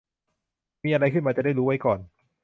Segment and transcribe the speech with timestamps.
[0.83, 1.99] มีอะไรขึ้นมาจะได้รู้ไว้ก่อน